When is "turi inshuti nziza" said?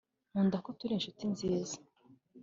0.77-1.75